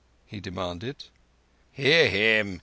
[0.25, 1.03] he demanded.
[1.73, 2.59] "Hear him!